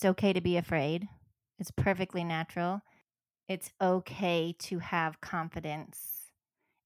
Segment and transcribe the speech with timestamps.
[0.00, 1.06] It's okay to be afraid.
[1.58, 2.80] It's perfectly natural.
[3.48, 5.98] It's okay to have confidence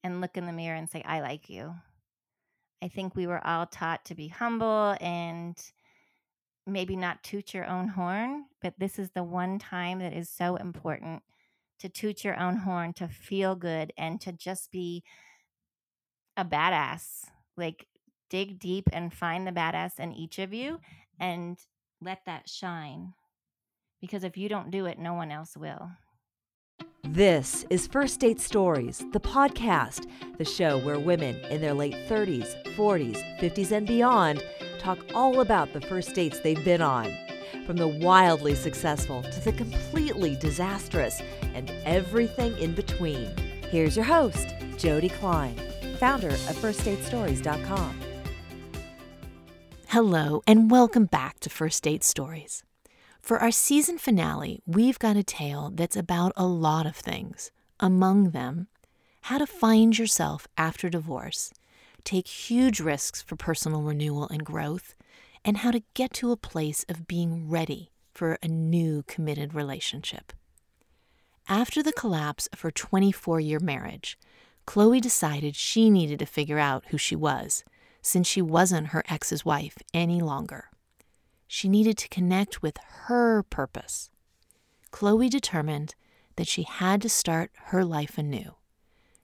[0.03, 1.77] and look in the mirror and say, I like you.
[2.83, 5.57] I think we were all taught to be humble and
[6.67, 10.57] maybe not toot your own horn, but this is the one time that is so
[10.57, 11.23] important
[11.79, 15.05] to toot your own horn, to feel good, and to just be
[16.37, 17.27] a badass.
[17.57, 17.87] Like,
[18.29, 21.23] dig deep and find the badass in each of you mm-hmm.
[21.23, 21.59] and
[22.01, 23.15] let that shine.
[24.01, 25.91] Because if you don't do it, no one else will.
[27.03, 30.07] This is First Date Stories, the podcast,
[30.39, 34.43] the show where women in their late 30s, 40s, 50s, and beyond
[34.79, 37.15] talk all about the first dates they've been on.
[37.67, 41.21] From the wildly successful to the completely disastrous
[41.55, 43.31] and everything in between.
[43.71, 45.57] Here's your host, Jody Klein,
[45.99, 48.04] founder of FirstDateStories.com.
[49.95, 52.65] Hello, and welcome back to First Date Stories.
[53.23, 57.53] For our season finale, we've got a tale that's about a lot of things.
[57.79, 58.67] Among them,
[59.21, 61.53] how to find yourself after divorce,
[62.03, 64.97] take huge risks for personal renewal and growth,
[65.45, 70.33] and how to get to a place of being ready for a new committed relationship.
[71.49, 74.19] After the collapse of her 24 year marriage,
[74.67, 77.63] Chloe decided she needed to figure out who she was,
[78.05, 80.69] since she wasn't her ex's wife any longer.
[81.49, 84.11] She needed to connect with her purpose.
[84.91, 85.95] Chloe determined
[86.37, 88.57] that she had to start her life anew.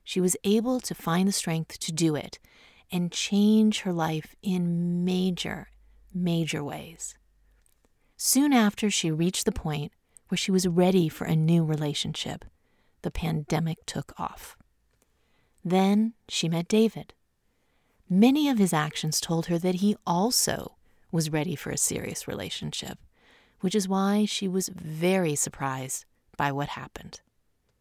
[0.03, 2.39] She was able to find the strength to do it
[2.91, 5.69] and change her life in major,
[6.15, 7.15] major ways.
[8.17, 9.93] Soon after she reached the point
[10.29, 12.45] where she was ready for a new relationship,
[13.03, 14.57] the pandemic took off.
[15.65, 17.13] Then she met David.
[18.13, 20.75] Many of his actions told her that he also
[21.13, 22.99] was ready for a serious relationship,
[23.61, 27.21] which is why she was very surprised by what happened.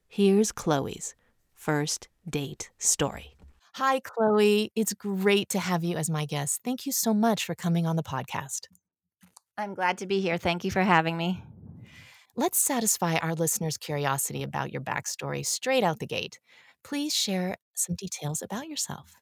[0.08, 1.16] Here's Chloe's
[1.56, 3.38] first date story.
[3.74, 4.72] Hi, Chloe.
[4.76, 6.62] It's great to have you as my guest.
[6.64, 8.68] Thank you so much for coming on the podcast.
[9.58, 10.38] I'm glad to be here.
[10.38, 11.44] Thank you for having me.
[12.36, 16.40] Let's satisfy our listeners' curiosity about your backstory straight out the gate.
[16.84, 19.16] Please share some details about yourself.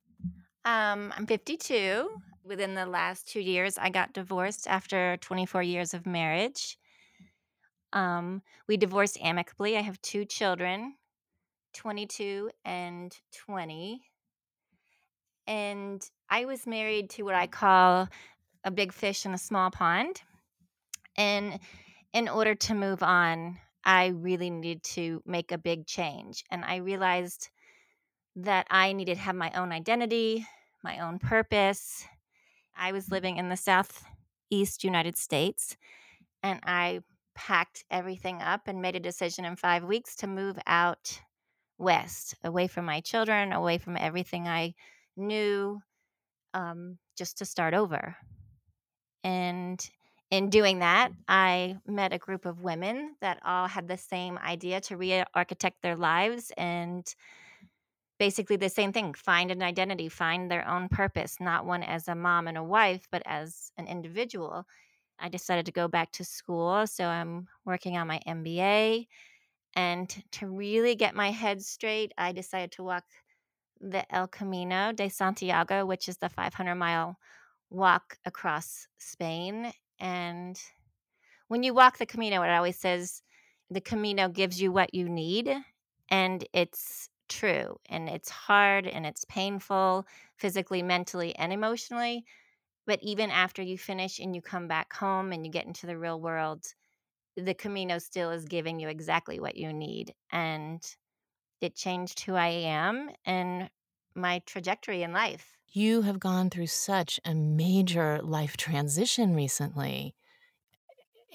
[0.68, 2.10] Um, I'm 52.
[2.44, 6.78] Within the last two years, I got divorced after 24 years of marriage.
[7.94, 9.78] Um, we divorced amicably.
[9.78, 10.96] I have two children,
[11.74, 14.02] 22 and 20.
[15.48, 18.10] And I was married to what I call
[18.66, 20.22] a big fish in a small pond.
[21.16, 21.62] And
[22.12, 26.44] in order to move on, I really needed to make a big change.
[26.52, 27.48] And I realized
[28.36, 30.46] that I needed to have my own identity,
[30.84, 32.06] my own purpose.
[32.76, 35.76] I was living in the Southeast United States,
[36.44, 37.02] and I
[37.36, 41.22] packed everything up and made a decision in five weeks to move out
[41.78, 44.74] west, away from my children, away from everything I
[45.16, 45.80] knew,
[46.54, 48.16] um, just to start over.
[49.24, 49.88] And
[50.32, 54.82] in doing that, I met a group of women that all had the same idea
[54.82, 57.06] to re architect their lives and
[58.20, 62.16] basically the same thing find an identity, find their own purpose, not one as a
[62.16, 64.66] mom and a wife, but as an individual.
[65.20, 66.86] I decided to go back to school.
[66.88, 69.08] So I'm working on my MBA.
[69.76, 73.04] And to really get my head straight, I decided to walk
[73.80, 77.18] the El Camino de Santiago, which is the 500 mile
[77.70, 79.72] walk across Spain.
[80.00, 80.60] And
[81.48, 83.22] when you walk the Camino, it always says
[83.70, 85.54] the Camino gives you what you need.
[86.10, 87.78] And it's true.
[87.88, 90.08] And it's hard and it's painful
[90.38, 92.26] physically, mentally, and emotionally.
[92.86, 95.98] But even after you finish and you come back home and you get into the
[95.98, 96.66] real world,
[97.36, 100.16] the Camino still is giving you exactly what you need.
[100.32, 100.84] And
[101.62, 103.72] it changed who I am and
[104.16, 105.58] my trajectory in life.
[105.72, 110.14] You have gone through such a major life transition recently.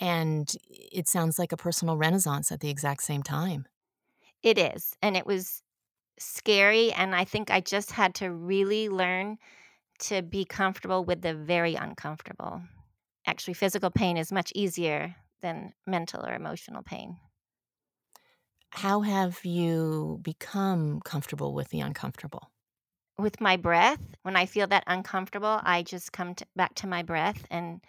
[0.01, 3.67] And it sounds like a personal renaissance at the exact same time.
[4.43, 4.95] It is.
[5.03, 5.63] And it was
[6.25, 6.93] scary.
[6.93, 9.39] And I think I just had to really learn
[10.01, 12.63] to be comfortable with the very uncomfortable.
[13.27, 17.19] Actually, physical pain is much easier than mental or emotional pain.
[18.71, 22.51] How have you become comfortable with the uncomfortable?
[23.19, 27.03] With my breath, when I feel that uncomfortable, I just come to, back to my
[27.03, 27.85] breath and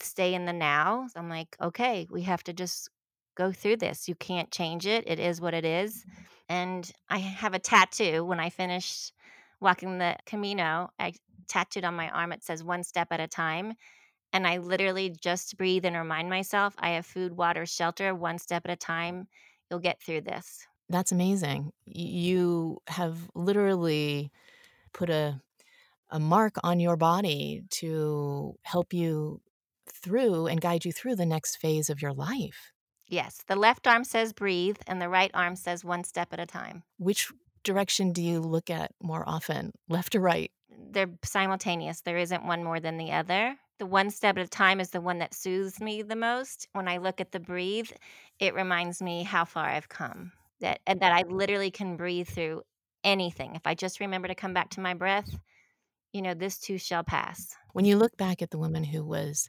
[0.00, 1.08] stay in the now.
[1.16, 2.88] I'm like, okay, we have to just
[3.34, 4.08] go through this.
[4.08, 5.04] You can't change it.
[5.06, 6.04] It is what it is.
[6.04, 6.22] Mm-hmm.
[6.48, 9.12] And I have a tattoo when I finished
[9.60, 10.90] walking the Camino.
[10.98, 11.14] I
[11.46, 13.74] tattooed on my arm, it says one step at a time.
[14.32, 18.62] And I literally just breathe and remind myself I have food, water, shelter, one step
[18.66, 19.26] at a time.
[19.70, 20.66] You'll get through this.
[20.88, 21.72] That's amazing.
[21.86, 24.30] You have literally
[24.92, 25.40] put a
[26.10, 29.40] a mark on your body to help you
[29.92, 32.72] through and guide you through the next phase of your life.
[33.08, 36.46] Yes, the left arm says breathe, and the right arm says one step at a
[36.46, 36.82] time.
[36.98, 37.32] Which
[37.64, 40.50] direction do you look at more often, left or right?
[40.90, 42.02] They're simultaneous.
[42.02, 43.56] There isn't one more than the other.
[43.78, 46.68] The one step at a time is the one that soothes me the most.
[46.72, 47.90] When I look at the breathe,
[48.38, 50.32] it reminds me how far I've come.
[50.60, 52.62] That and that I literally can breathe through
[53.04, 53.54] anything.
[53.54, 55.38] If I just remember to come back to my breath,
[56.12, 57.54] you know, this too shall pass.
[57.72, 59.48] When you look back at the woman who was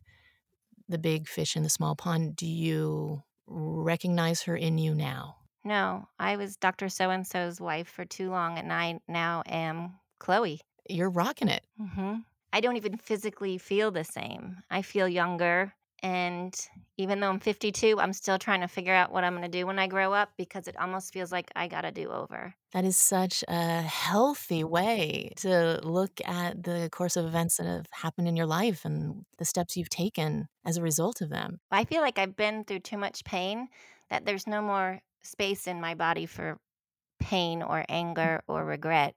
[0.88, 5.38] the big fish in the small pond, do you recognize her in you now?
[5.64, 6.90] No, I was Dr.
[6.90, 10.62] So and so's wife for too long, and I now am Chloe.
[10.90, 11.64] You're rocking it.
[11.78, 12.20] hmm
[12.52, 14.64] I don't even physically feel the same.
[14.72, 15.74] I feel younger.
[16.02, 16.56] And
[16.98, 19.66] even though I'm 52, I'm still trying to figure out what I'm going to do
[19.66, 22.54] when I grow up because it almost feels like I got to do over.
[22.72, 27.86] That is such a healthy way to look at the course of events that have
[27.92, 31.60] happened in your life and the steps you've taken as a result of them.
[31.72, 33.68] I feel like I've been through too much pain
[34.10, 36.58] that there's no more space in my body for
[37.20, 37.86] pain or mm.
[37.90, 39.16] anger or regret.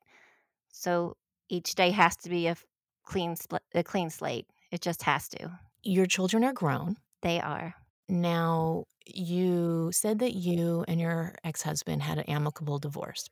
[0.73, 1.17] So
[1.49, 2.57] each day has to be a
[3.05, 4.47] clean spl- a clean slate.
[4.71, 5.51] It just has to.
[5.85, 6.97] Your children are grown.
[7.23, 7.75] They are.
[8.09, 13.29] Now, you said that you and your ex husband had an amicable divorce,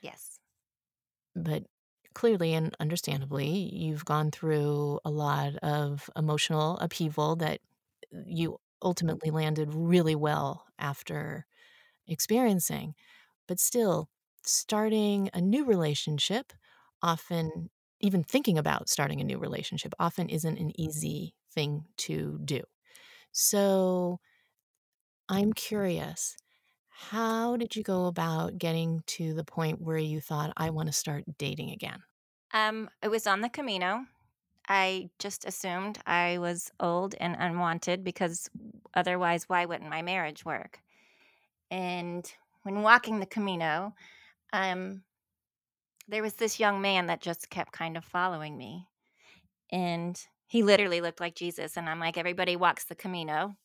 [0.00, 0.40] Yes.
[1.34, 1.64] but
[2.14, 7.60] clearly and understandably, you've gone through a lot of emotional upheaval that
[8.26, 11.46] you ultimately landed really well after
[12.08, 12.94] experiencing.
[13.48, 14.10] But still,
[14.44, 16.52] starting a new relationship
[17.02, 17.70] often,
[18.00, 22.62] even thinking about starting a new relationship, often isn't an easy thing to do.
[23.32, 24.20] So
[25.28, 26.36] I'm curious,
[26.88, 30.92] how did you go about getting to the point where you thought, I want to
[30.92, 32.02] start dating again?
[32.52, 34.06] Um, it was on the Camino.
[34.68, 38.50] I just assumed I was old and unwanted because
[38.94, 40.80] otherwise, why wouldn't my marriage work?
[41.70, 42.32] And
[42.62, 43.94] when walking the Camino,
[44.52, 45.04] um,
[46.08, 48.88] there was this young man that just kept kind of following me.
[49.70, 50.20] And
[50.52, 51.78] he literally looked like Jesus.
[51.78, 53.56] And I'm like, everybody walks the Camino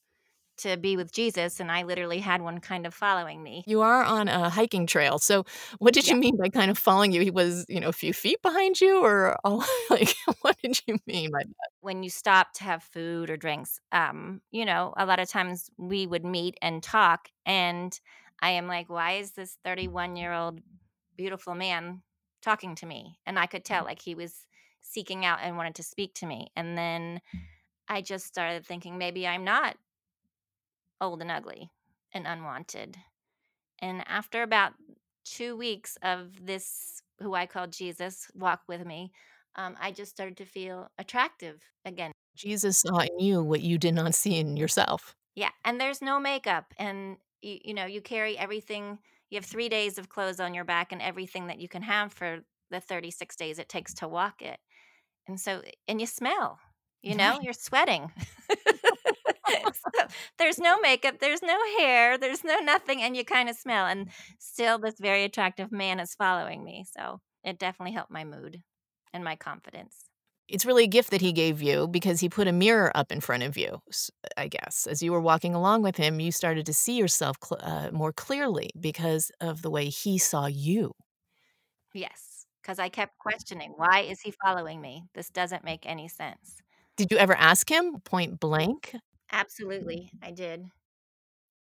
[0.60, 1.60] to be with Jesus.
[1.60, 3.66] And I literally had one kind of following me.
[3.68, 5.20] You are on a hiking trail.
[5.20, 5.46] So
[5.80, 7.20] what did you mean by kind of following you?
[7.20, 10.98] He was, you know, a few feet behind you or all, like what did you
[11.06, 11.70] mean by that?
[11.82, 15.70] when you stop to have food or drinks, um, you know, a lot of times
[15.78, 17.28] we would meet and talk.
[17.46, 18.00] And
[18.42, 20.62] I am like, why is this 31 year old
[21.18, 22.02] beautiful man
[22.42, 23.20] talking to me?
[23.26, 24.46] And I could tell like he was
[24.92, 26.48] seeking out and wanted to speak to me.
[26.56, 27.22] And then
[27.88, 29.78] I just started thinking maybe I'm not
[31.02, 31.70] old and ugly
[32.14, 32.98] and unwanted.
[33.80, 34.74] And after about
[35.26, 39.12] two weeks of this, who I call Jesus, walk with me,
[39.56, 42.12] um, I just started to feel attractive again.
[42.36, 45.16] Jesus saw in you what you did not see in yourself.
[45.36, 49.00] Yeah, and there's no makeup, and you, you know you carry everything.
[49.30, 52.14] You have three days of clothes on your back and everything that you can have
[52.14, 54.60] for the 36 days it takes to walk it.
[55.28, 56.60] And so, and you smell.
[57.02, 58.12] You know, you're sweating.
[59.74, 60.08] so
[60.38, 63.86] there's no makeup, there's no hair, there's no nothing, and you kind of smell.
[63.86, 66.86] And still, this very attractive man is following me.
[66.98, 68.62] So it definitely helped my mood
[69.14, 70.06] and my confidence.
[70.48, 73.20] It's really a gift that he gave you because he put a mirror up in
[73.20, 73.82] front of you,
[74.38, 74.88] I guess.
[74.88, 78.14] As you were walking along with him, you started to see yourself cl- uh, more
[78.14, 80.94] clearly because of the way he saw you.
[81.94, 82.27] Yes,
[82.68, 85.06] because I kept questioning why is he following me?
[85.14, 86.58] This doesn't make any sense.
[86.98, 88.94] Did you ever ask him point blank?
[89.32, 90.66] Absolutely, I did.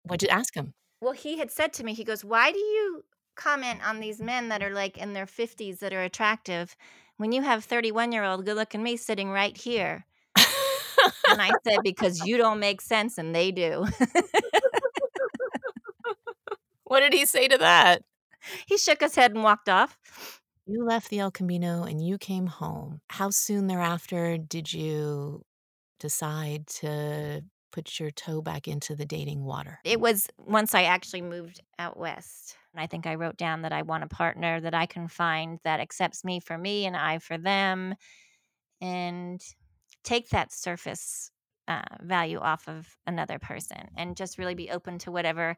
[0.03, 0.73] What'd you ask him?
[0.99, 4.49] Well, he had said to me, he goes, Why do you comment on these men
[4.49, 6.75] that are like in their 50s that are attractive
[7.17, 10.05] when you have 31 year old good looking me sitting right here?
[11.29, 13.85] And I said, Because you don't make sense and they do.
[16.83, 18.01] what did he say to that?
[18.65, 19.97] he shook his head and walked off.
[20.67, 22.99] You left the El Camino and you came home.
[23.09, 25.43] How soon thereafter did you
[25.99, 29.79] decide to put your toe back into the dating water?
[29.85, 32.57] It was once I actually moved out west.
[32.73, 35.59] And I think I wrote down that I want a partner that I can find
[35.63, 37.95] that accepts me for me and I for them
[38.81, 39.41] and
[40.03, 41.31] take that surface
[41.67, 45.57] uh, value off of another person and just really be open to whatever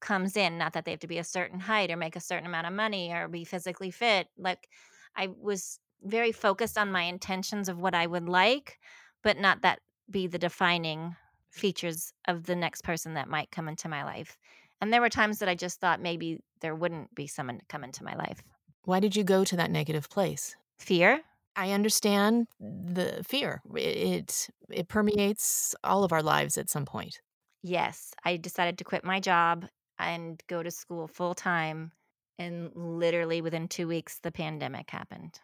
[0.00, 0.58] comes in.
[0.58, 2.72] Not that they have to be a certain height or make a certain amount of
[2.72, 4.28] money or be physically fit.
[4.36, 4.68] Like
[5.16, 8.78] I was very focused on my intentions of what I would like,
[9.22, 9.80] but not that
[10.10, 11.16] be the defining
[11.50, 14.38] features of the next person that might come into my life.
[14.80, 17.84] And there were times that I just thought maybe there wouldn't be someone to come
[17.84, 18.42] into my life.
[18.84, 20.56] Why did you go to that negative place?
[20.78, 21.20] Fear.
[21.56, 23.60] I understand the fear.
[23.74, 27.20] It it permeates all of our lives at some point.
[27.62, 29.66] Yes, I decided to quit my job
[30.00, 31.92] and go to school full time
[32.38, 35.40] and literally within 2 weeks the pandemic happened.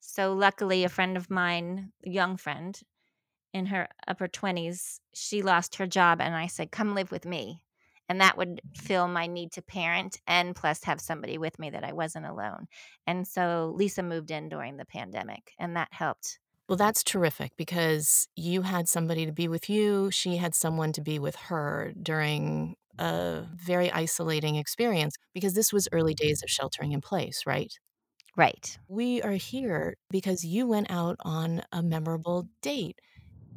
[0.00, 2.78] So luckily a friend of mine, young friend
[3.52, 7.62] in her upper 20s, she lost her job and I said, "Come live with me."
[8.08, 11.84] and that would fill my need to parent and plus have somebody with me that
[11.84, 12.66] I wasn't alone.
[13.06, 16.38] And so Lisa moved in during the pandemic and that helped.
[16.68, 21.02] Well, that's terrific because you had somebody to be with you, she had someone to
[21.02, 26.26] be with her during a very isolating experience because this was early mm-hmm.
[26.26, 27.72] days of sheltering in place, right?
[28.36, 28.78] Right.
[28.88, 32.98] We are here because you went out on a memorable date.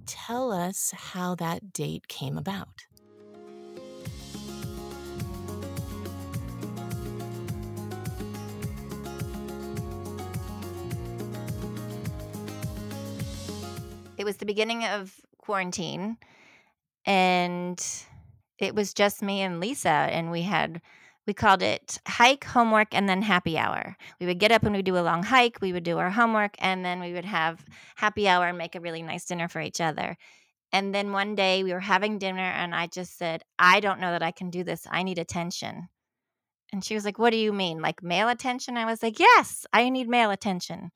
[0.05, 2.85] Tell us how that date came about.
[14.17, 16.17] It was the beginning of quarantine
[17.05, 17.79] and
[18.59, 20.81] it was just me and Lisa and we had
[21.25, 23.97] we called it hike, homework, and then happy hour.
[24.19, 26.55] We would get up and we'd do a long hike, we would do our homework,
[26.59, 27.65] and then we would have
[27.97, 30.15] happy hour and make a really nice dinner for each other.
[30.71, 34.11] And then one day we were having dinner and I just said, I don't know
[34.11, 34.85] that I can do this.
[34.89, 35.89] I need attention.
[36.73, 37.81] And she was like, What do you mean?
[37.81, 38.77] Like male attention?
[38.77, 40.91] I was like, Yes, I need male attention.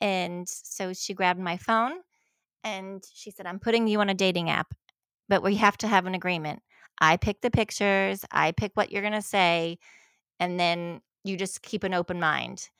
[0.00, 1.92] And so she grabbed my phone
[2.64, 4.74] and she said, I'm putting you on a dating app,
[5.28, 6.62] but we have to have an agreement.
[7.02, 9.78] I pick the pictures, I pick what you're going to say,
[10.38, 12.70] and then you just keep an open mind.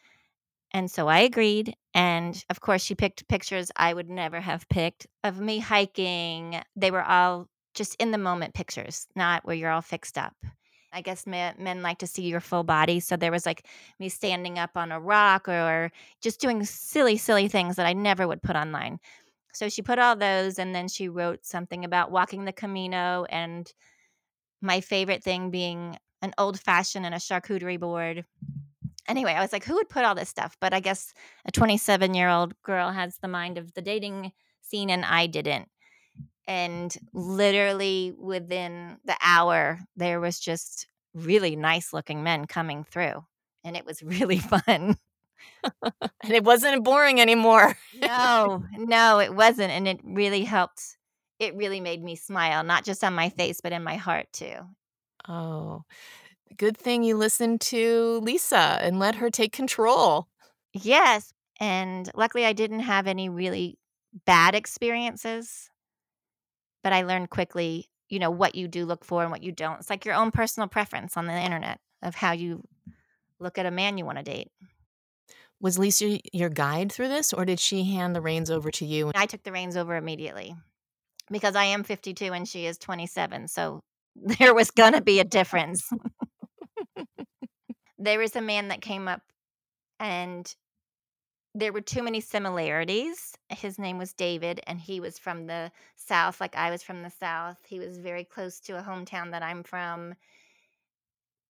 [0.73, 1.75] And so I agreed.
[1.93, 6.63] And of course, she picked pictures I would never have picked of me hiking.
[6.77, 10.35] They were all just in the moment pictures, not where you're all fixed up.
[10.93, 13.01] I guess men, like to see your full body.
[13.01, 13.67] So there was like
[13.99, 18.29] me standing up on a rock or just doing silly, silly things that I never
[18.29, 19.01] would put online.
[19.53, 23.73] So she put all those and then she wrote something about walking the Camino and
[24.63, 28.25] my favorite thing being an old fashioned and a charcuterie board.
[29.09, 30.57] Anyway, I was like, who would put all this stuff?
[30.61, 31.13] But I guess
[31.45, 35.69] a 27 year old girl has the mind of the dating scene and I didn't.
[36.47, 43.25] And literally within the hour, there was just really nice looking men coming through.
[43.65, 44.97] And it was really fun.
[45.83, 47.77] and it wasn't boring anymore.
[48.01, 49.73] no, no, it wasn't.
[49.73, 50.97] And it really helped.
[51.43, 54.55] It really made me smile, not just on my face, but in my heart too.
[55.29, 55.83] Oh,
[56.57, 60.29] good thing you listened to Lisa and let her take control.
[60.73, 61.33] Yes.
[61.59, 63.77] And luckily, I didn't have any really
[64.25, 65.69] bad experiences,
[66.85, 69.81] but I learned quickly, you know, what you do look for and what you don't.
[69.81, 72.63] It's like your own personal preference on the internet of how you
[73.41, 74.53] look at a man you want to date.
[75.61, 79.11] Was Lisa your guide through this, or did she hand the reins over to you?
[79.17, 80.55] I took the reins over immediately
[81.33, 83.49] because I am 52 and she is 27.
[83.49, 83.81] So
[84.17, 85.91] there was going to be a difference.
[87.99, 89.23] there was a man that came up
[89.99, 90.55] and
[91.55, 93.35] there were too many similarities.
[93.51, 97.11] His name was David, and he was from the South, like I was from the
[97.11, 97.59] South.
[97.67, 100.15] He was very close to a hometown that I'm from.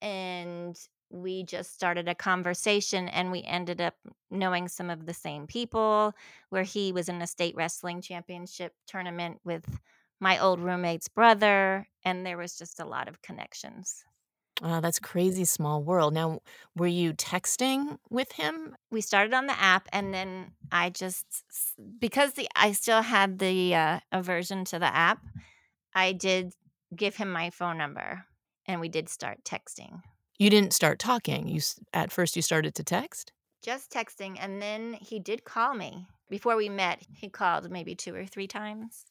[0.01, 0.77] And
[1.13, 3.95] we just started a conversation and we ended up
[4.31, 6.15] knowing some of the same people
[6.49, 9.79] where he was in a state wrestling championship tournament with
[10.21, 14.05] my old roommate's brother and there was just a lot of connections
[14.61, 16.15] Oh, that's crazy small world.
[16.15, 16.41] Now,
[16.77, 18.77] were you texting with him?
[18.91, 21.27] We started on the app, and then I just
[21.99, 25.25] because the I still had the uh, aversion to the app,
[25.95, 26.55] I did
[26.95, 28.25] give him my phone number,
[28.67, 30.03] and we did start texting.
[30.43, 31.47] You didn't start talking.
[31.47, 31.61] You
[31.95, 33.31] at first you started to text?
[33.63, 36.09] Just texting and then he did call me.
[36.29, 39.05] Before we met, he called maybe 2 or 3 times.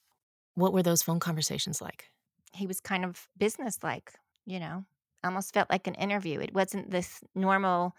[0.55, 2.11] What were those phone conversations like?
[2.51, 4.11] He was kind of businesslike,
[4.45, 4.83] you know.
[5.23, 6.41] Almost felt like an interview.
[6.41, 7.95] It wasn't this normal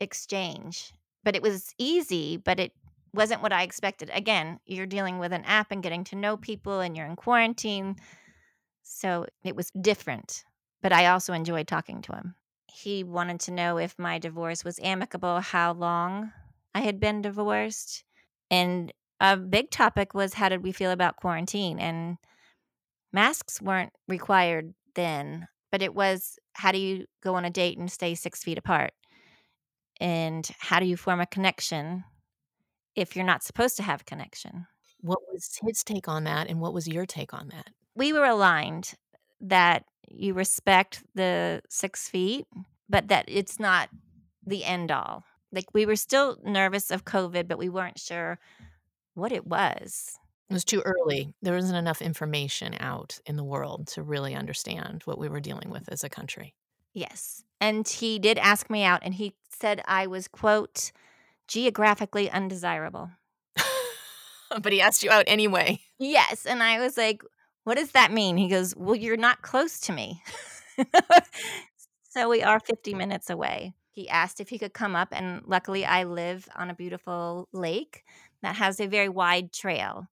[0.00, 0.92] exchange,
[1.22, 2.72] but it was easy, but it
[3.14, 4.10] wasn't what I expected.
[4.12, 7.94] Again, you're dealing with an app and getting to know people and you're in quarantine.
[8.82, 10.42] So it was different,
[10.82, 12.34] but I also enjoyed talking to him
[12.76, 16.32] he wanted to know if my divorce was amicable, how long
[16.74, 18.04] I had been divorced.
[18.50, 21.78] And a big topic was how did we feel about quarantine?
[21.78, 22.18] And
[23.12, 27.90] masks weren't required then, but it was how do you go on a date and
[27.90, 28.92] stay six feet apart?
[29.98, 32.04] And how do you form a connection
[32.94, 34.66] if you're not supposed to have a connection?
[35.00, 37.68] What was his take on that, and what was your take on that?
[37.94, 38.94] We were aligned
[39.40, 42.46] that you respect the 6 feet,
[42.88, 43.88] but that it's not
[44.46, 45.24] the end all.
[45.52, 48.38] Like, we were still nervous of COVID, but we weren't sure
[49.14, 50.18] what it was.
[50.48, 51.34] It was too early.
[51.42, 55.70] There wasn't enough information out in the world to really understand what we were dealing
[55.70, 56.54] with as a country.
[56.94, 57.42] Yes.
[57.60, 60.92] And he did ask me out, and he said I was, quote,
[61.48, 63.10] geographically undesirable.
[64.60, 65.80] but he asked you out anyway.
[65.98, 66.46] Yes.
[66.46, 67.22] And I was like,
[67.66, 68.36] what does that mean?
[68.36, 70.22] He goes, well, you're not close to me.
[72.08, 73.74] so we are 50 minutes away.
[73.90, 78.04] He asked if he could come up, and luckily, I live on a beautiful lake
[78.42, 80.06] that has a very wide trail.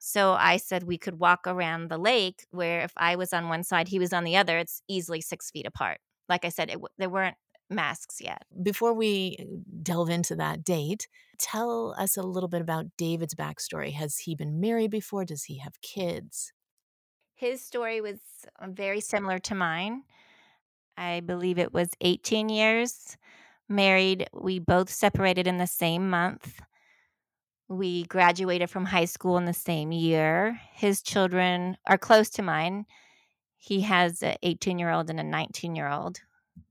[0.00, 3.62] So I said we could walk around the lake where if I was on one
[3.62, 5.98] side, he was on the other, it's easily six feet apart.
[6.28, 7.36] Like I said, it, there weren't
[7.70, 8.42] masks yet.
[8.64, 9.44] Before we uh,
[9.80, 11.06] delve into that date,
[11.38, 13.92] tell us a little bit about David's backstory.
[13.92, 15.24] Has he been married before?
[15.24, 16.52] Does he have kids?
[17.36, 18.18] His story was
[18.58, 20.04] uh, very similar to mine.
[20.96, 23.18] I believe it was 18 years
[23.68, 24.26] married.
[24.32, 26.62] We both separated in the same month.
[27.68, 30.58] We graduated from high school in the same year.
[30.72, 32.86] His children are close to mine.
[33.58, 36.20] He has an 18 year old and a 19 year old,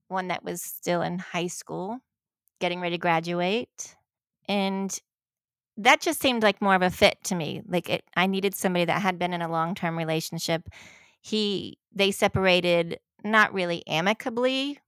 [0.07, 2.00] one that was still in high school,
[2.60, 3.95] getting ready to graduate.
[4.50, 5.00] And
[5.77, 7.62] that just seemed like more of a fit to me.
[7.67, 10.70] Like it, I needed somebody that had been in a long term relationship.
[11.22, 14.79] He, they separated not really amicably,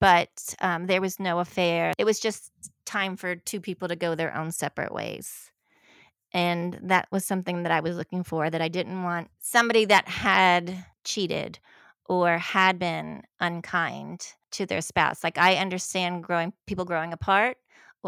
[0.00, 1.92] but um, there was no affair.
[1.98, 2.52] It was just
[2.84, 5.50] time for two people to go their own separate ways.
[6.32, 10.08] And that was something that I was looking for that I didn't want somebody that
[10.08, 11.58] had cheated
[12.04, 15.24] or had been unkind to their spouse.
[15.24, 17.56] Like I understand growing people growing apart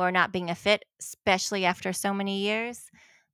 [0.00, 2.90] or not being a fit, especially after so many years,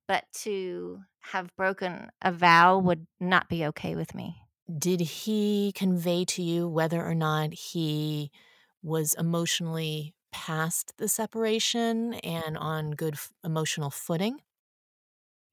[0.08, 4.36] but to have broken a vow would not be okay with me.
[4.78, 8.30] Did he convey to you whether or not he
[8.82, 14.40] was emotionally past the separation and on good f- emotional footing?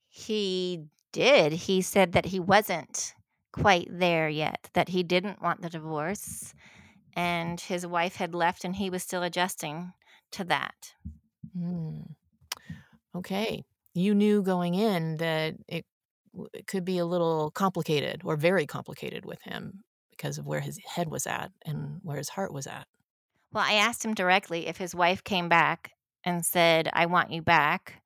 [0.07, 1.53] He did.
[1.53, 3.13] He said that he wasn't
[3.51, 6.53] quite there yet, that he didn't want the divorce,
[7.15, 9.93] and his wife had left and he was still adjusting
[10.33, 10.93] to that.
[11.57, 12.11] Mm.
[13.15, 13.63] Okay.
[13.93, 15.85] You knew going in that it,
[16.53, 20.79] it could be a little complicated or very complicated with him because of where his
[20.95, 22.87] head was at and where his heart was at.
[23.51, 25.91] Well, I asked him directly if his wife came back
[26.23, 28.01] and said, I want you back,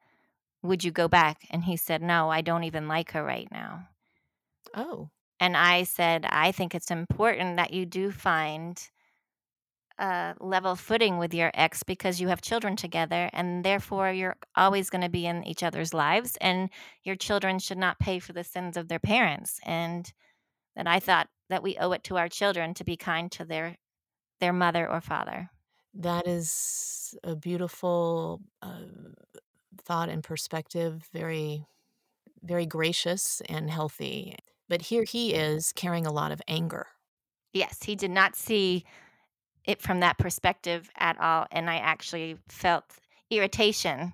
[0.61, 1.37] would you go back?
[1.49, 3.87] And he said, No, I don't even like her right now.
[4.73, 5.09] Oh.
[5.39, 8.81] And I said, I think it's important that you do find
[9.99, 14.89] a level footing with your ex because you have children together and therefore you're always
[14.89, 16.69] going to be in each other's lives and
[17.03, 20.13] your children should not pay for the sins of their parents and
[20.75, 23.77] that I thought that we owe it to our children to be kind to their
[24.39, 25.49] their mother or father.
[25.95, 28.81] That is a beautiful uh,
[29.83, 31.65] thought and perspective, very
[32.43, 34.35] very gracious and healthy.
[34.69, 36.87] But here he is carrying a lot of anger.
[37.51, 38.85] Yes, he did not see
[39.67, 41.45] it from that perspective at all.
[41.51, 42.85] And I actually felt
[43.29, 44.13] irritation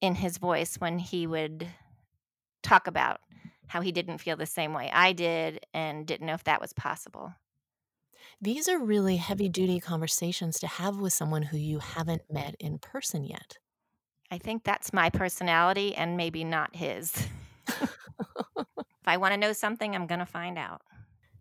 [0.00, 1.66] in his voice when he would
[2.62, 3.20] talk about
[3.68, 6.72] how he didn't feel the same way I did and didn't know if that was
[6.72, 7.32] possible.
[8.40, 12.78] These are really heavy duty conversations to have with someone who you haven't met in
[12.78, 13.58] person yet.
[14.30, 17.12] I think that's my personality and maybe not his.
[17.68, 20.82] if I want to know something, I'm going to find out.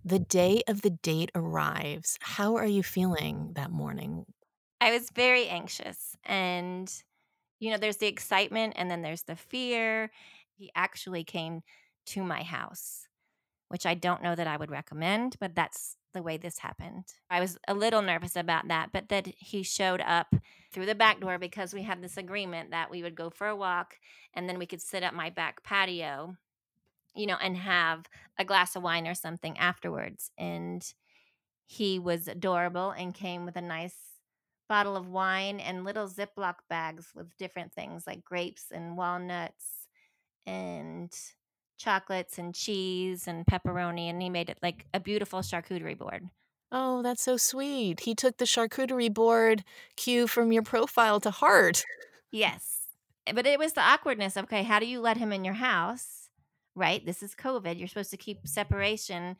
[0.07, 2.17] The day of the date arrives.
[2.21, 4.23] How are you feeling that morning?
[4.79, 6.15] I was very anxious.
[6.23, 6.89] And,
[7.59, 10.09] you know, there's the excitement and then there's the fear.
[10.57, 11.59] He actually came
[12.05, 13.09] to my house,
[13.67, 17.03] which I don't know that I would recommend, but that's the way this happened.
[17.29, 20.33] I was a little nervous about that, but that he showed up
[20.71, 23.55] through the back door because we had this agreement that we would go for a
[23.57, 23.95] walk
[24.33, 26.37] and then we could sit at my back patio
[27.17, 28.05] you know, and have
[28.37, 30.31] a glass of wine or something afterwards.
[30.37, 30.83] And
[31.67, 33.97] he was adorable and came with a nice
[34.69, 39.87] bottle of wine and little Ziploc bags with different things like grapes and walnuts
[40.45, 41.13] and
[41.77, 44.09] chocolates and cheese and pepperoni.
[44.09, 46.29] And he made it like a beautiful charcuterie board.
[46.71, 48.01] Oh, that's so sweet.
[48.01, 49.63] He took the charcuterie board
[49.95, 51.83] cue from your profile to heart.
[52.31, 52.87] Yes.
[53.33, 54.37] But it was the awkwardness.
[54.37, 56.16] Okay, how do you let him in your house?
[56.77, 57.05] Right?
[57.05, 57.77] This is COVID.
[57.77, 59.35] You're supposed to keep separation.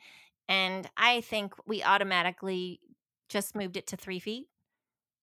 [0.48, 2.80] And I think we automatically
[3.28, 4.48] just moved it to three feet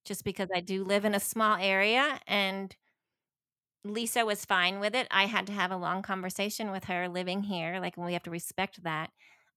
[0.06, 2.75] just because I do live in a small area and
[3.84, 5.08] Lisa was fine with it.
[5.12, 7.80] I had to have a long conversation with her living here.
[7.80, 9.12] Like, we have to respect that.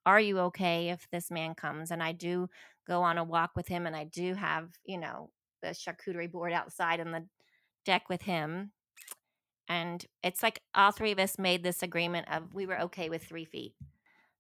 [0.05, 1.91] Are you okay if this man comes?
[1.91, 2.49] And I do
[2.87, 5.31] go on a walk with him, and I do have, you know,
[5.63, 7.27] the charcuterie board outside on the
[7.85, 8.73] deck with him.
[9.69, 13.25] And it's like all three of us made this agreement of we were okay with
[13.25, 13.75] three feet.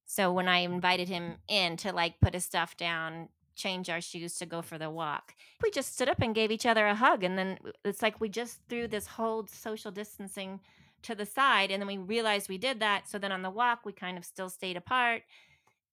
[0.06, 4.38] So when I invited him in to like put his stuff down, change our shoes
[4.38, 7.24] to go for the walk, we just stood up and gave each other a hug.
[7.24, 10.60] And then it's like we just threw this whole social distancing
[11.02, 11.70] to the side.
[11.70, 13.06] And then we realized we did that.
[13.06, 15.22] So then on the walk, we kind of still stayed apart.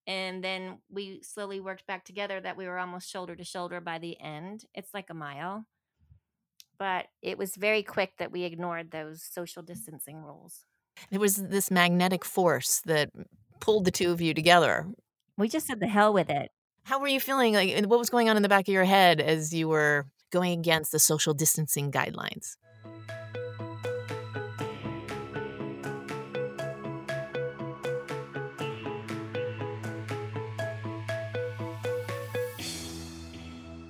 [0.08, 3.98] And then we slowly worked back together that we were almost shoulder to shoulder by
[3.98, 4.66] the end.
[4.74, 5.66] It's like a mile.
[6.78, 10.66] But it was very quick that we ignored those social distancing rules.
[11.10, 13.10] It was this magnetic force that
[13.60, 14.88] pulled the two of you together.
[15.38, 16.52] We just said the hell with it.
[16.84, 17.54] How were you feeling?
[17.54, 20.60] Like, what was going on in the back of your head as you were going
[20.60, 22.58] against the social distancing guidelines?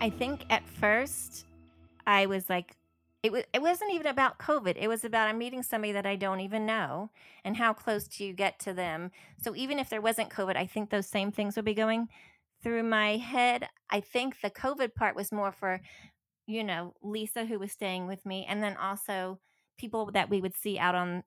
[0.02, 1.46] I think at first
[2.06, 2.76] I was like,
[3.24, 4.76] it, was, it wasn't even about COVID.
[4.78, 7.10] It was about I'm meeting somebody that I don't even know
[7.44, 9.12] and how close do you get to them.
[9.42, 12.08] So even if there wasn't COVID, I think those same things would be going
[12.62, 13.68] through my head.
[13.90, 15.82] I think the COVID part was more for,
[16.46, 19.40] you know, Lisa who was staying with me and then also
[19.78, 21.24] people that we would see out on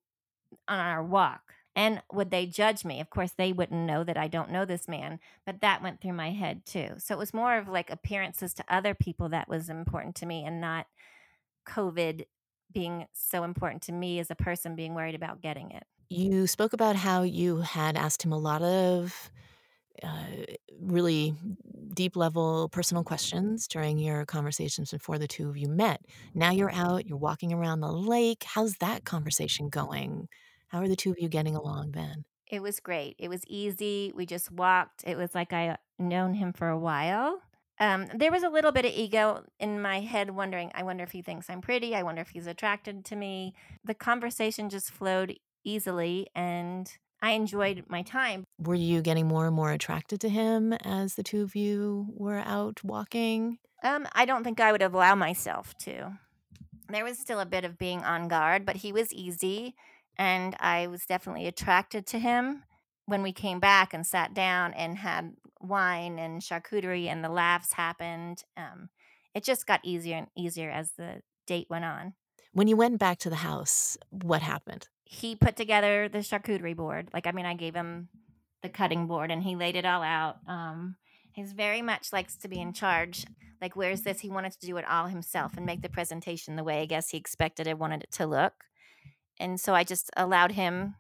[0.69, 1.55] on our walk.
[1.79, 2.99] And would they judge me?
[2.99, 6.15] Of course, they wouldn't know that I don't know this man, but that went through
[6.15, 6.95] my head too.
[6.99, 10.45] So it was more of like appearances to other people that was important to me
[10.45, 10.87] and not
[11.69, 12.25] COVID
[12.75, 15.85] being so important to me as a person being worried about getting it.
[16.11, 19.31] You spoke about how you had asked him a lot of
[20.03, 20.25] uh,
[20.81, 21.33] really
[21.95, 26.01] deep level personal questions during your conversations before the two of you met.
[26.35, 28.43] Now you're out, you're walking around the lake.
[28.45, 30.27] How's that conversation going?
[30.69, 32.25] How are the two of you getting along then?
[32.47, 33.17] It was great.
[33.19, 34.13] It was easy.
[34.15, 35.05] We just walked.
[35.07, 37.41] It was like I known him for a while.
[37.81, 41.13] Um, there was a little bit of ego in my head, wondering, I wonder if
[41.13, 41.95] he thinks I'm pretty.
[41.95, 43.55] I wonder if he's attracted to me.
[43.85, 48.45] The conversation just flowed easily and I enjoyed my time.
[48.59, 52.39] Were you getting more and more attracted to him as the two of you were
[52.39, 53.59] out walking?
[53.83, 56.19] Um, I don't think I would allow myself to.
[56.89, 59.75] There was still a bit of being on guard, but he was easy
[60.19, 62.65] and I was definitely attracted to him
[63.09, 67.73] when we came back and sat down and had wine and charcuterie and the laughs
[67.73, 68.91] happened, um,
[69.35, 72.13] it just got easier and easier as the date went on.
[72.53, 74.89] When you went back to the house, what happened?
[75.05, 77.09] He put together the charcuterie board.
[77.15, 78.11] Like, I mean, I gave him
[78.63, 80.37] the cutting board and he laid it all out.
[80.47, 80.97] Um,
[81.33, 83.25] he's very much likes to be in charge.
[83.63, 84.21] Like, where's this?
[84.21, 87.09] He wanted to do it all himself and make the presentation the way I guess
[87.09, 88.65] he expected it, wanted it to look.
[89.41, 90.97] And so I just allowed him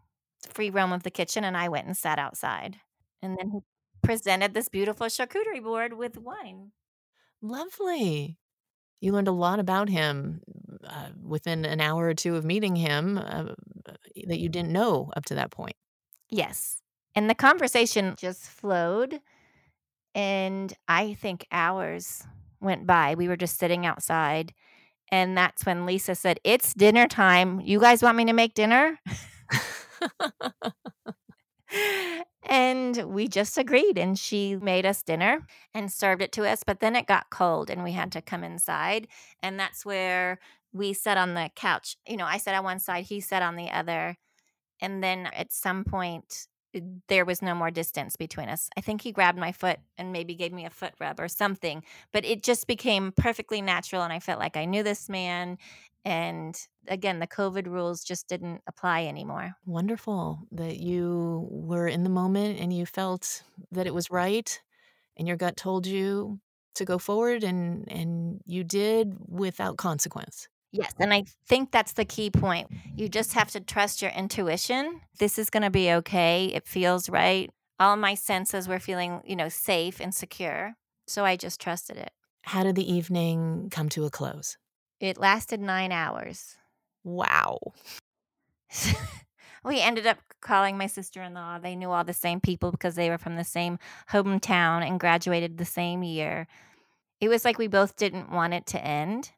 [0.48, 2.79] free roam of the kitchen and I went and sat outside.
[3.22, 3.59] And then he
[4.03, 6.72] presented this beautiful charcuterie board with wine.
[7.42, 8.38] Lovely.
[9.01, 10.42] You learned a lot about him
[10.85, 13.55] uh, within an hour or two of meeting him uh,
[14.27, 15.77] that you didn't know up to that point.
[16.31, 16.83] Yes.
[17.14, 19.20] And the conversation just flowed.
[20.14, 22.24] And I think hours
[22.61, 23.14] went by.
[23.14, 24.53] We were just sitting outside.
[25.11, 27.61] And that's when Lisa said, It's dinner time.
[27.61, 28.99] You guys want me to make dinner?
[32.49, 36.81] and we just agreed and she made us dinner and served it to us but
[36.81, 39.07] then it got cold and we had to come inside
[39.42, 40.38] and that's where
[40.73, 43.57] we sat on the couch you know i sat on one side he sat on
[43.57, 44.16] the other
[44.81, 46.47] and then at some point
[47.09, 48.69] there was no more distance between us.
[48.77, 51.83] I think he grabbed my foot and maybe gave me a foot rub or something,
[52.13, 54.03] but it just became perfectly natural.
[54.03, 55.59] And I felt like I knew this man
[56.05, 59.57] and again, the COVID rules just didn't apply anymore.
[59.67, 64.61] Wonderful that you were in the moment and you felt that it was right
[65.17, 66.41] and your gut told you
[66.77, 70.49] to go forward and and you did without consequence.
[70.73, 72.71] Yes, and I think that's the key point.
[72.95, 75.01] You just have to trust your intuition.
[75.19, 76.47] This is going to be okay.
[76.55, 77.51] It feels right.
[77.81, 80.75] All my senses were feeling, you know, safe and secure.
[81.07, 82.11] So I just trusted it.
[82.43, 84.59] How did the evening come to a close?
[85.01, 86.57] It lasted nine hours.
[87.03, 87.59] Wow.
[89.65, 91.59] we ended up calling my sister in law.
[91.59, 93.79] They knew all the same people because they were from the same
[94.11, 96.47] hometown and graduated the same year.
[97.21, 99.33] It was like we both didn't want it to end,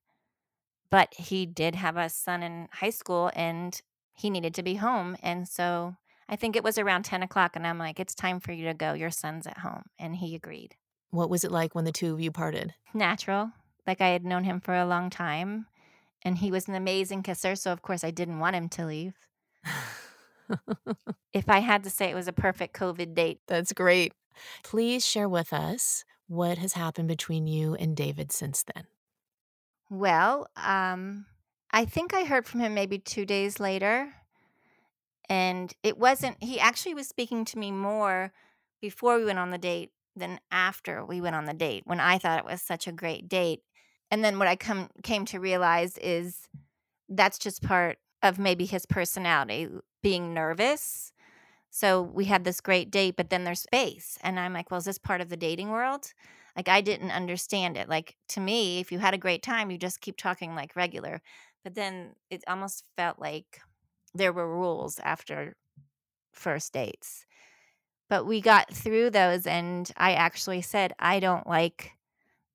[0.90, 3.80] but he did have a son in high school and
[4.12, 5.16] he needed to be home.
[5.22, 5.96] And so
[6.28, 8.74] I think it was around 10 o'clock, and I'm like, it's time for you to
[8.74, 8.92] go.
[8.92, 9.82] Your son's at home.
[9.98, 10.76] And he agreed.
[11.10, 12.74] What was it like when the two of you parted?
[12.94, 13.50] Natural
[13.86, 15.66] like I had known him for a long time.
[16.22, 17.56] And he was an amazing kisser.
[17.56, 19.14] So, of course, I didn't want him to leave.
[21.32, 23.40] if I had to say it was a perfect COVID date.
[23.48, 24.12] That's great.
[24.62, 28.84] Please share with us what has happened between you and David since then.
[29.90, 31.26] Well, um,
[31.72, 34.14] I think I heard from him maybe two days later.
[35.28, 38.32] And it wasn't, he actually was speaking to me more
[38.80, 42.18] before we went on the date than after we went on the date when I
[42.18, 43.60] thought it was such a great date.
[44.10, 46.48] And then what I come came to realize is
[47.08, 49.68] that's just part of maybe his personality,
[50.02, 51.12] being nervous.
[51.70, 54.18] So we had this great date, but then there's space.
[54.22, 56.12] And I'm like, well, is this part of the dating world?
[56.60, 57.88] Like I didn't understand it.
[57.88, 61.22] Like to me, if you had a great time, you just keep talking like regular.
[61.64, 63.60] But then it almost felt like
[64.14, 65.56] there were rules after
[66.32, 67.26] first dates.
[68.10, 71.92] But we got through those and I actually said I don't like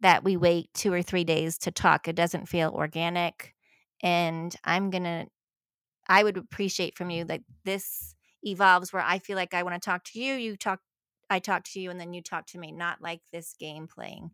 [0.02, 2.08] that we wait 2 or 3 days to talk.
[2.08, 3.56] It doesn't feel organic
[4.04, 5.28] and I'm going to
[6.08, 9.86] I would appreciate from you that this evolves where I feel like I want to
[9.86, 10.82] talk to you, you talk
[11.30, 14.32] I talk to you and then you talk to me, not like this game playing.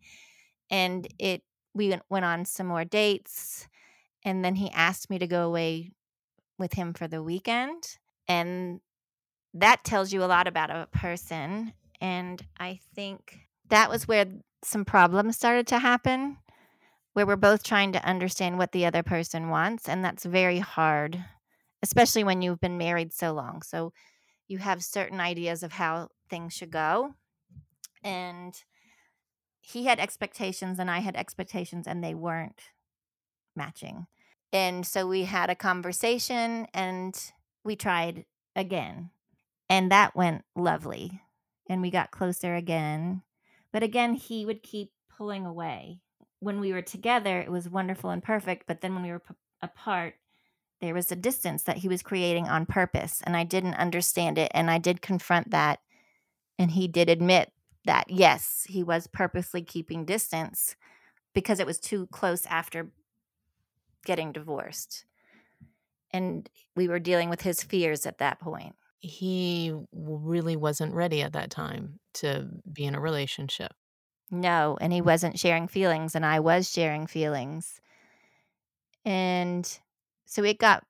[0.69, 3.67] And it we went on some more dates
[4.23, 5.91] and then he asked me to go away
[6.57, 8.81] with him for the weekend and
[9.53, 14.25] that tells you a lot about a person and I think that was where
[14.63, 16.37] some problems started to happen
[17.13, 21.23] where we're both trying to understand what the other person wants and that's very hard
[21.81, 23.91] especially when you've been married so long so
[24.51, 27.15] you have certain ideas of how things should go.
[28.03, 28.53] And
[29.61, 32.61] he had expectations and I had expectations and they weren't
[33.55, 34.07] matching.
[34.51, 37.17] And so we had a conversation and
[37.63, 39.11] we tried again.
[39.69, 41.21] And that went lovely.
[41.69, 43.21] And we got closer again.
[43.71, 46.01] But again, he would keep pulling away.
[46.39, 48.65] When we were together, it was wonderful and perfect.
[48.67, 50.15] But then when we were p- apart,
[50.81, 53.21] there was a distance that he was creating on purpose.
[53.23, 54.51] And I didn't understand it.
[54.53, 55.79] And I did confront that
[56.57, 57.51] and he did admit
[57.85, 60.75] that, yes, he was purposely keeping distance
[61.33, 62.91] because it was too close after
[64.05, 65.05] getting divorced.
[66.11, 68.75] And we were dealing with his fears at that point.
[68.99, 73.71] He really wasn't ready at that time to be in a relationship.
[74.29, 77.81] No, and he wasn't sharing feelings, and I was sharing feelings.
[79.03, 79.79] And
[80.25, 80.83] so it got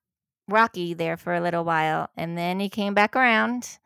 [0.48, 2.10] rocky there for a little while.
[2.15, 3.80] And then he came back around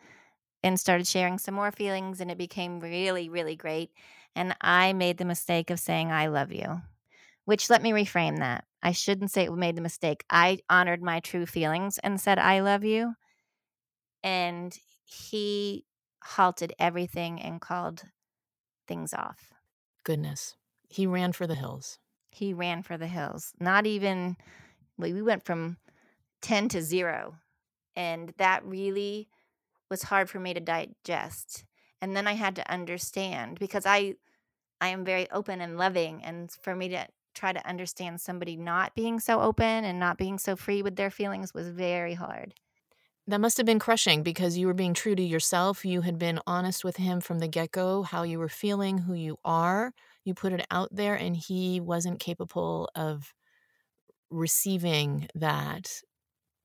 [0.63, 3.91] and started sharing some more feelings, and it became really, really great.
[4.35, 6.81] And I made the mistake of saying, I love you,
[7.45, 8.65] which let me reframe that.
[8.81, 10.23] I shouldn't say it made the mistake.
[10.29, 13.15] I honored my true feelings and said, I love you.
[14.23, 15.85] And he
[16.23, 18.03] halted everything and called
[18.87, 19.53] things off.
[20.03, 20.55] Goodness.
[20.89, 21.99] He ran for the hills.
[22.31, 23.53] He ran for the hills.
[23.59, 24.37] Not even,
[24.97, 25.77] we went from
[26.41, 27.35] 10 to zero.
[27.95, 29.29] And that really
[29.89, 31.65] was hard for me to digest.
[32.01, 34.15] And then I had to understand because I
[34.81, 38.93] I am very open and loving and for me to try to understand somebody not
[38.93, 42.53] being so open and not being so free with their feelings was very hard.
[43.27, 45.83] That must have been crushing because you were being true to yourself.
[45.83, 49.15] You had been honest with him from the get go, how you were feeling, who
[49.15, 49.93] you are.
[50.23, 53.33] You put it out there, and he wasn't capable of
[54.35, 55.89] receiving that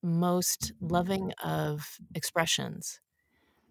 [0.02, 3.00] most loving of expressions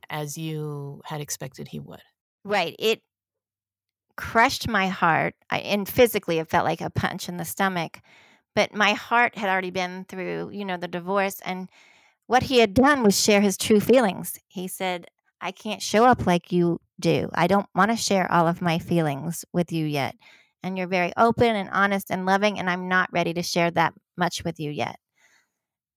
[0.09, 2.01] as you had expected he would.
[2.43, 2.75] Right.
[2.79, 3.01] It
[4.15, 5.35] crushed my heart.
[5.49, 7.99] I, and physically, it felt like a punch in the stomach.
[8.55, 11.39] But my heart had already been through, you know, the divorce.
[11.45, 11.69] And
[12.27, 14.39] what he had done was share his true feelings.
[14.47, 15.07] He said,
[15.41, 17.29] I can't show up like you do.
[17.33, 20.15] I don't want to share all of my feelings with you yet.
[20.63, 23.93] And you're very open and honest and loving, and I'm not ready to share that
[24.17, 24.97] much with you yet.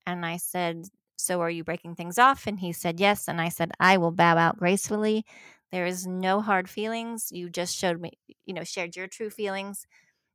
[0.06, 0.84] And I said,
[1.22, 2.46] so are you breaking things off?
[2.46, 3.28] And he said, Yes.
[3.28, 5.24] And I said, I will bow out gracefully.
[5.70, 7.28] There is no hard feelings.
[7.30, 8.12] You just showed me,
[8.44, 9.86] you know, shared your true feelings.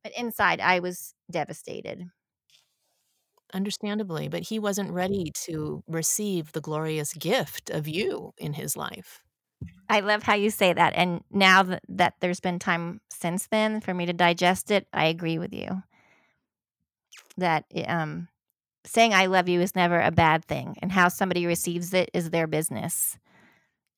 [0.03, 2.05] But inside, I was devastated.
[3.53, 9.23] Understandably, but he wasn't ready to receive the glorious gift of you in his life.
[9.89, 10.93] I love how you say that.
[10.95, 15.37] And now that, there's been time since then for me to digest it, I agree
[15.37, 15.83] with you.
[17.37, 18.27] That um,
[18.85, 22.29] saying I love you is never a bad thing, and how somebody receives it is
[22.29, 23.17] their business.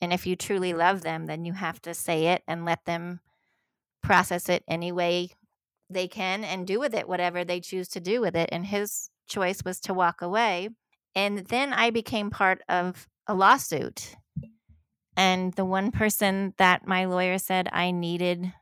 [0.01, 3.19] And if you truly love them, then you have to say it and let them
[4.01, 5.31] process it any way
[5.89, 8.49] they can and do with it whatever they choose to do with it.
[8.51, 10.69] And his choice was to walk away.
[11.15, 14.15] And then I became part of a lawsuit.
[15.19, 18.53] And the one person that my lawyer said I needed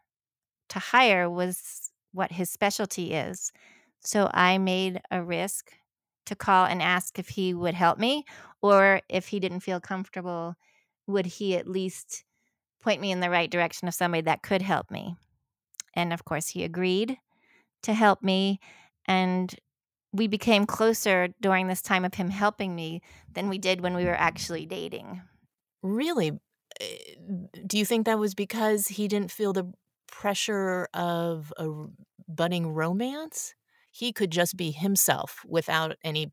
[0.69, 3.51] to hire was what his specialty is
[4.01, 5.73] So I made a risk
[6.27, 8.25] to call and ask if he would help me,
[8.61, 10.55] or if he didn't feel comfortable,
[11.07, 12.25] would he at least
[12.81, 15.15] point me in the right direction of somebody that could help me?
[15.95, 17.17] And of course, he agreed
[17.83, 18.59] to help me.
[19.07, 19.55] And
[20.13, 23.01] we became closer during this time of him helping me
[23.33, 25.21] than we did when we were actually dating.
[25.83, 26.39] Really?
[26.79, 27.15] Eh,
[27.65, 29.71] do you think that was because he didn't feel the
[30.07, 31.67] pressure of a
[32.27, 33.53] budding romance?
[33.91, 36.29] He could just be himself without any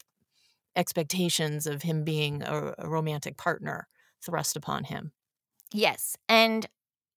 [0.76, 3.88] expectations of him being a, a romantic partner
[4.24, 5.12] thrust upon him.
[5.72, 6.16] Yes.
[6.28, 6.66] And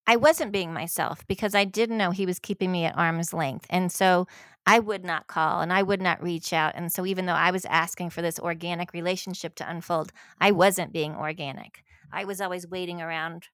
[0.08, 3.66] I wasn't being myself because I didn't know he was keeping me at arm's length.
[3.70, 4.28] And so
[4.66, 6.74] I would not call and I would not reach out.
[6.76, 10.94] And so even though I was asking for this organic relationship to unfold, I wasn't
[10.94, 11.84] being organic.
[12.12, 13.48] I was always waiting around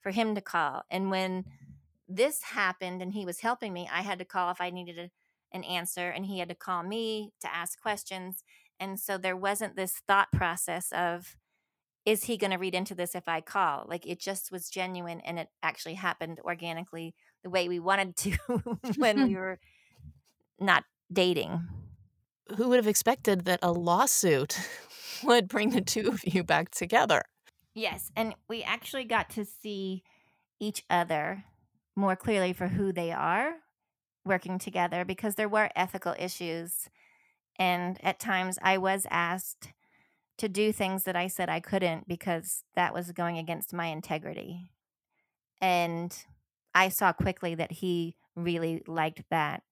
[0.00, 0.82] for him to call.
[0.90, 1.44] And when
[2.08, 5.10] this happened and he was helping me, I had to call if I needed a,
[5.56, 8.44] an answer and he had to call me to ask questions.
[8.80, 11.36] And so there wasn't this thought process of,
[12.04, 13.84] is he going to read into this if I call?
[13.86, 18.38] Like it just was genuine and it actually happened organically the way we wanted to
[18.96, 19.58] when we were
[20.58, 21.66] not dating.
[22.56, 24.58] Who would have expected that a lawsuit
[25.22, 27.22] would bring the two of you back together?
[27.78, 28.10] Yes.
[28.16, 30.02] And we actually got to see
[30.58, 31.44] each other
[31.94, 33.54] more clearly for who they are
[34.24, 36.88] working together because there were ethical issues.
[37.56, 39.72] And at times I was asked
[40.38, 44.70] to do things that I said I couldn't because that was going against my integrity.
[45.60, 46.16] And
[46.74, 49.62] I saw quickly that he really liked that.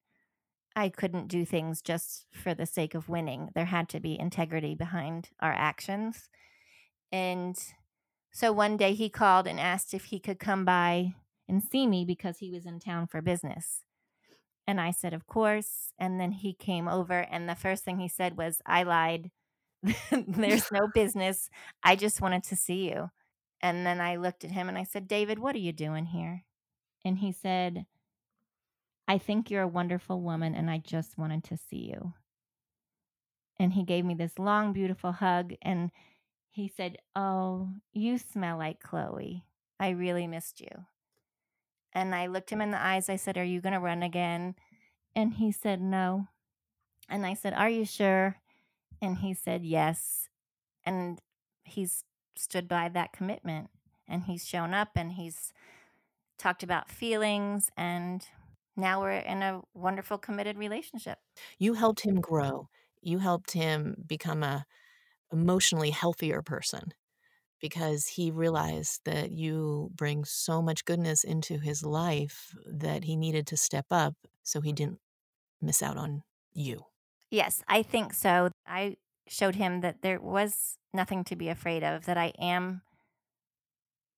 [0.76, 3.50] I couldn't do things just for the sake of winning.
[3.54, 6.28] There had to be integrity behind our actions.
[7.10, 7.56] And
[8.36, 11.14] so one day he called and asked if he could come by
[11.48, 13.80] and see me because he was in town for business.
[14.66, 15.94] And I said, Of course.
[15.98, 19.30] And then he came over, and the first thing he said was, I lied.
[20.12, 21.48] There's no business.
[21.82, 23.08] I just wanted to see you.
[23.62, 26.44] And then I looked at him and I said, David, what are you doing here?
[27.06, 27.86] And he said,
[29.08, 32.12] I think you're a wonderful woman and I just wanted to see you.
[33.58, 35.90] And he gave me this long, beautiful hug and
[36.56, 39.44] he said, Oh, you smell like Chloe.
[39.78, 40.86] I really missed you.
[41.92, 43.10] And I looked him in the eyes.
[43.10, 44.54] I said, Are you going to run again?
[45.14, 46.28] And he said, No.
[47.10, 48.36] And I said, Are you sure?
[49.02, 50.30] And he said, Yes.
[50.82, 51.20] And
[51.62, 52.04] he's
[52.36, 53.68] stood by that commitment
[54.08, 55.52] and he's shown up and he's
[56.38, 58.26] talked about feelings and
[58.76, 61.18] now we're in a wonderful committed relationship.
[61.58, 62.70] You helped him grow.
[63.02, 64.64] You helped him become a
[65.32, 66.92] emotionally healthier person
[67.60, 73.46] because he realized that you bring so much goodness into his life that he needed
[73.46, 75.00] to step up so he didn't
[75.60, 76.22] miss out on
[76.54, 76.84] you.
[77.30, 78.50] Yes, I think so.
[78.66, 78.96] I
[79.28, 82.82] showed him that there was nothing to be afraid of, that I am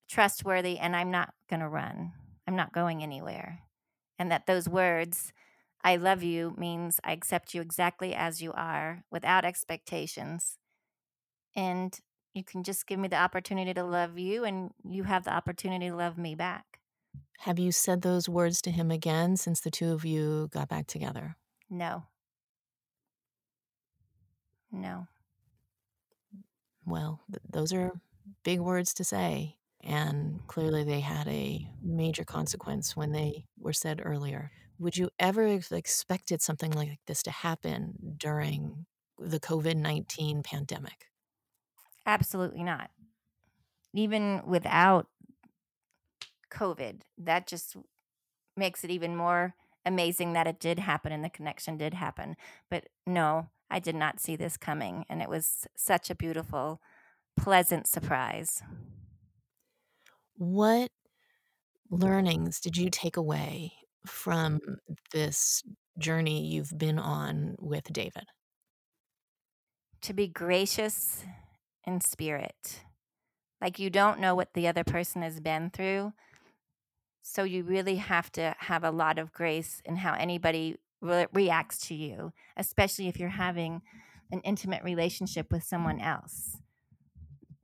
[0.08, 2.12] trustworthy and I'm not going to run.
[2.46, 3.60] I'm not going anywhere.
[4.18, 5.32] And that those words,
[5.82, 10.58] I love you, means I accept you exactly as you are without expectations.
[11.58, 11.98] And
[12.34, 15.88] you can just give me the opportunity to love you, and you have the opportunity
[15.88, 16.78] to love me back.
[17.40, 20.86] Have you said those words to him again since the two of you got back
[20.86, 21.36] together?
[21.68, 22.04] No.
[24.70, 25.08] No.
[26.86, 27.90] Well, th- those are
[28.44, 29.56] big words to say.
[29.82, 34.52] And clearly, they had a major consequence when they were said earlier.
[34.78, 38.86] Would you ever have expected something like this to happen during
[39.18, 41.08] the COVID 19 pandemic?
[42.08, 42.90] Absolutely not.
[43.92, 45.08] Even without
[46.50, 47.76] COVID, that just
[48.56, 52.34] makes it even more amazing that it did happen and the connection did happen.
[52.70, 55.04] But no, I did not see this coming.
[55.10, 56.80] And it was such a beautiful,
[57.36, 58.62] pleasant surprise.
[60.38, 60.90] What
[61.90, 63.72] learnings did you take away
[64.06, 64.60] from
[65.12, 65.62] this
[65.98, 68.24] journey you've been on with David?
[70.02, 71.26] To be gracious
[71.84, 72.80] in spirit.
[73.60, 76.12] Like you don't know what the other person has been through.
[77.22, 81.78] So you really have to have a lot of grace in how anybody re- reacts
[81.88, 83.82] to you, especially if you're having
[84.30, 86.58] an intimate relationship with someone else.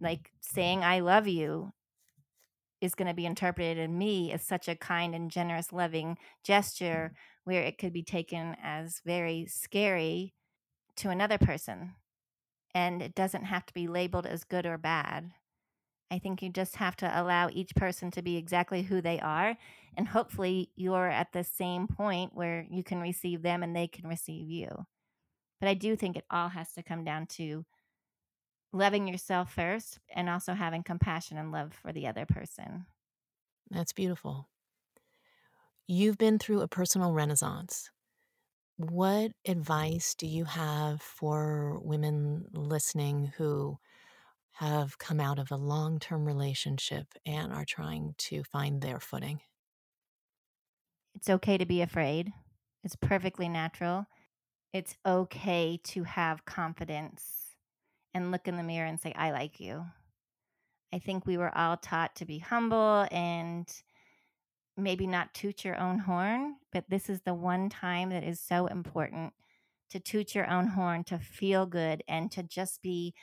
[0.01, 1.73] Like saying, I love you
[2.81, 7.15] is going to be interpreted in me as such a kind and generous, loving gesture,
[7.45, 10.35] where it could be taken as very scary
[10.97, 11.95] to another person.
[12.75, 15.33] And it doesn't have to be labeled as good or bad.
[16.11, 19.57] I think you just have to allow each person to be exactly who they are.
[19.97, 24.09] And hopefully, you're at the same point where you can receive them and they can
[24.09, 24.87] receive you.
[25.61, 27.65] But I do think it all has to come down to
[28.73, 32.87] loving yourself first and also having compassion and love for the other person.
[33.71, 34.49] That's beautiful.
[35.87, 37.91] You've been through a personal renaissance.
[38.77, 43.79] What advice do you have for women listening who
[44.53, 49.43] have come out of a long term relationship and are trying to find their footing?
[51.15, 52.33] It's okay to be afraid,
[52.83, 54.07] it's perfectly natural.
[54.73, 57.57] It's okay to have confidence
[58.15, 59.87] and look in the mirror and say, I like you.
[60.93, 63.69] I think we were all taught to be humble and
[64.77, 68.67] maybe not toot your own horn, but this is the one time that is so
[68.67, 69.33] important
[69.91, 73.15] to toot your own horn, to feel good, and to just be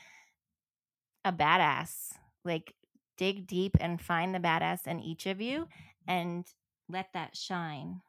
[1.25, 2.13] a badass.
[2.45, 2.73] Like,
[3.17, 5.67] dig deep and find the badass in each of you
[6.07, 6.45] and
[6.89, 8.01] let that shine.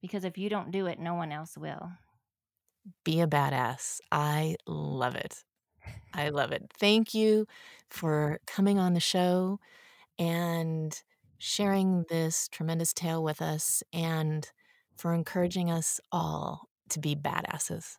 [0.00, 1.92] Because if you don't do it, no one else will.
[3.04, 4.00] Be a badass.
[4.10, 5.44] I love it.
[6.12, 6.72] I love it.
[6.78, 7.46] Thank you
[7.90, 9.60] for coming on the show
[10.18, 11.00] and
[11.44, 14.50] sharing this tremendous tale with us and
[14.96, 17.98] for encouraging us all to be badasses.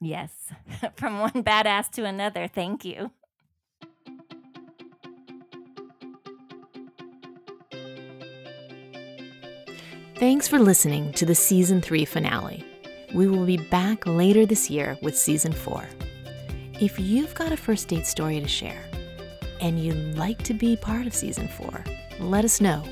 [0.00, 0.50] Yes,
[0.96, 2.48] from one badass to another.
[2.48, 3.10] Thank you.
[10.16, 12.64] Thanks for listening to the season three finale.
[13.12, 15.86] We will be back later this year with season four.
[16.80, 18.82] If you've got a first date story to share
[19.62, 21.82] and you'd like to be part of season four,
[22.18, 22.84] let us know.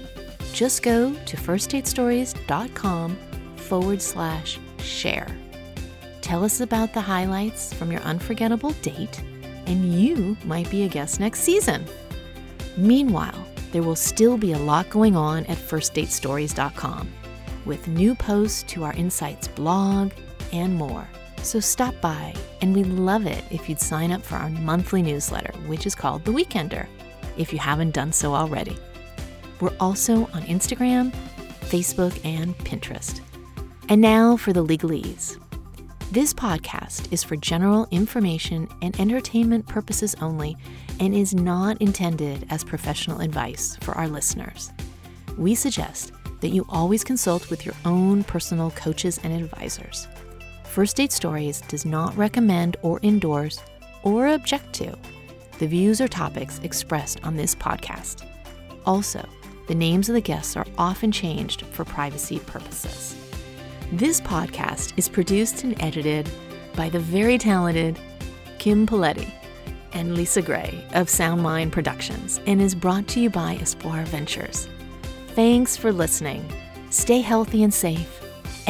[0.53, 3.19] Just go to firstdatestories.com
[3.57, 5.27] forward slash share.
[6.23, 9.21] Tell us about the highlights from your unforgettable date,
[9.67, 11.85] and you might be a guest next season.
[12.77, 17.13] Meanwhile, there will still be a lot going on at firstdatestories.com
[17.67, 20.13] with new posts to our Insights blog
[20.53, 21.09] and more.
[21.43, 25.53] So stop by, and we'd love it if you'd sign up for our monthly newsletter,
[25.67, 26.87] which is called The Weekender,
[27.37, 28.77] if you haven't done so already.
[29.61, 31.13] We're also on Instagram,
[31.63, 33.21] Facebook, and Pinterest.
[33.89, 35.39] And now for the legalese.
[36.13, 40.57] This podcast is for general information and entertainment purposes only
[40.99, 44.73] and is not intended as professional advice for our listeners.
[45.39, 50.09] We suggest that you always consult with your own personal coaches and advisors.
[50.71, 53.61] First Date Stories does not recommend or endorse
[54.05, 54.97] or object to
[55.59, 58.25] the views or topics expressed on this podcast.
[58.87, 59.29] Also,
[59.67, 63.17] the names of the guests are often changed for privacy purposes.
[63.91, 66.31] This podcast is produced and edited
[66.77, 67.99] by the very talented
[68.61, 69.29] Kim Paletti
[69.93, 74.69] and Lisa Gray of Soundmind Productions and is brought to you by Espora Ventures.
[75.35, 76.49] Thanks for listening.
[76.91, 78.21] Stay healthy and safe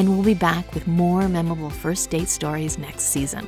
[0.00, 3.46] and we'll be back with more memorable first date stories next season.